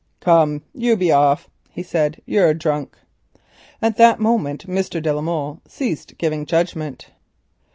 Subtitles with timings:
[0.19, 2.97] "Come, you be off," he said, "you're drunk."
[3.83, 4.99] At that moment Mr.
[4.99, 7.11] de la Molle ceased giving judgment.